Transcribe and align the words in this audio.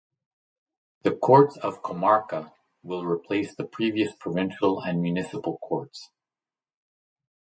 The 1.03 1.11
courts 1.15 1.57
of 1.57 1.83
"comarca" 1.83 2.51
will 2.81 3.05
replace 3.05 3.53
the 3.53 3.65
previous 3.67 4.15
provincial 4.15 4.81
and 4.81 4.99
municipal 4.99 5.59
courts. 5.59 6.09